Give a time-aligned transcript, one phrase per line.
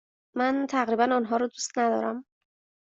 [0.35, 2.25] من تقریبا آنها را دوست ندارم.